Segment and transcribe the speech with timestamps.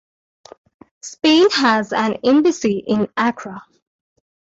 [1.03, 3.61] Spain has an embassy in Accra.